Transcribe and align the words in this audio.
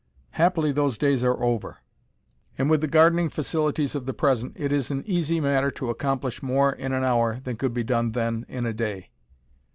Happily 0.31 0.71
those 0.71 0.97
days 0.97 1.23
are 1.23 1.43
over, 1.43 1.77
and 2.57 2.71
with 2.71 2.81
the 2.81 2.87
gardening 2.87 3.29
facilities 3.29 3.93
of 3.93 4.07
the 4.07 4.15
present 4.15 4.53
it 4.55 4.73
is 4.73 4.89
an 4.89 5.03
easy 5.05 5.39
matter 5.39 5.69
to 5.69 5.91
accomplish 5.91 6.41
more 6.41 6.73
in 6.73 6.91
an 6.91 7.03
hour 7.03 7.39
than 7.43 7.55
could 7.55 7.75
be 7.75 7.83
done 7.83 8.13
then 8.13 8.43
in 8.49 8.65
a 8.65 8.73
day. 8.73 9.11